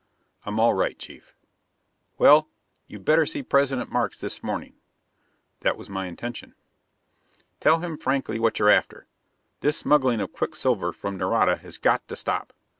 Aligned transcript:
"I'm 0.47 0.59
all 0.59 0.73
right, 0.73 0.97
Chief." 0.97 1.35
"Well, 2.17 2.47
you'd 2.87 3.05
better 3.05 3.27
see 3.27 3.43
President 3.43 3.91
Markes 3.91 4.17
this 4.19 4.41
morning." 4.41 4.73
"That 5.59 5.77
was 5.77 5.89
my 5.91 6.07
intention." 6.07 6.55
"Tell 7.59 7.81
him 7.81 7.99
frankly 7.99 8.39
what 8.39 8.57
you're 8.57 8.69
after. 8.71 9.05
This 9.59 9.77
smuggling 9.77 10.19
of 10.19 10.33
quicksilver 10.33 10.91
from 10.91 11.19
Nareda 11.19 11.57
has 11.57 11.77
got 11.77 12.07
to 12.07 12.15
stop. 12.15 12.51